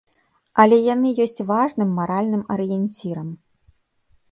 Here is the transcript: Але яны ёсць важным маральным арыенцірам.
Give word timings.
Але 0.63 0.79
яны 0.93 1.11
ёсць 1.25 1.45
важным 1.51 1.93
маральным 1.99 2.43
арыенцірам. 2.57 3.29